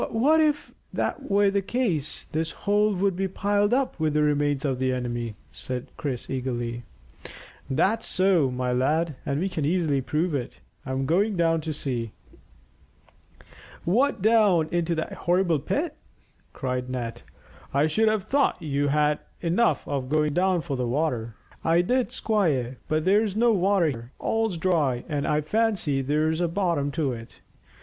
[0.11, 4.65] "But if that were the case this hole would be piled up with the remains
[4.65, 6.81] of the enemy," said Chris eagerly.
[7.69, 10.59] "That's so, my lad, and we can easily prove it.
[10.87, 12.13] I'm going down to see."
[13.85, 15.95] "What, down into that horrible pit?"
[16.51, 17.21] cried Ned.
[17.71, 19.19] "I should have thought you had had
[19.51, 24.11] enough of going down for the water." "I did, squire; but there's no water here.
[24.17, 27.41] All's dry, and I fancy there's a bottom to it.